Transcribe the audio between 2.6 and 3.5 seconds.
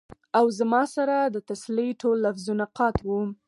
قات وو ـ